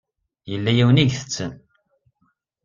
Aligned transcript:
Yella 0.51 0.71
yiwen 0.73 1.01
i 1.01 1.03
itetten. 1.07 1.51